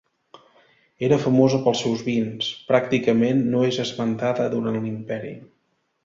Era 1.07 1.19
famosa 1.25 1.59
pels 1.65 1.83
seus 1.83 1.99
vins; 2.07 2.47
pràcticament, 2.71 3.43
no 3.55 3.61
és 3.67 3.77
esmentada 3.83 4.47
durant 4.55 4.79
l'Imperi. 4.87 5.35